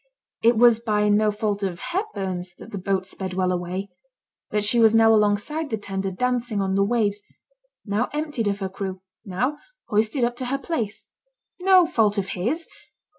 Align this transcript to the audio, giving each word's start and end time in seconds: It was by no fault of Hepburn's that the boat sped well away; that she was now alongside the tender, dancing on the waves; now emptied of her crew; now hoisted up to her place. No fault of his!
It 0.41 0.57
was 0.57 0.79
by 0.79 1.09
no 1.09 1.29
fault 1.29 1.61
of 1.61 1.77
Hepburn's 1.77 2.55
that 2.57 2.71
the 2.71 2.79
boat 2.79 3.05
sped 3.05 3.35
well 3.35 3.51
away; 3.51 3.91
that 4.49 4.63
she 4.63 4.79
was 4.79 4.95
now 4.95 5.13
alongside 5.13 5.69
the 5.69 5.77
tender, 5.77 6.09
dancing 6.09 6.59
on 6.59 6.73
the 6.73 6.83
waves; 6.83 7.21
now 7.85 8.09
emptied 8.11 8.47
of 8.47 8.61
her 8.61 8.69
crew; 8.69 9.03
now 9.23 9.59
hoisted 9.89 10.23
up 10.23 10.35
to 10.37 10.45
her 10.45 10.57
place. 10.57 11.05
No 11.59 11.85
fault 11.85 12.17
of 12.17 12.29
his! 12.29 12.67